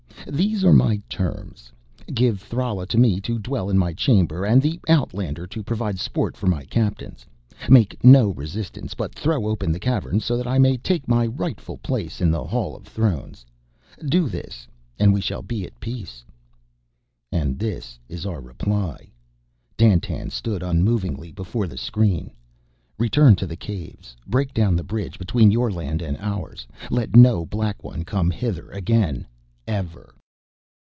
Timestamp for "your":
25.51-25.71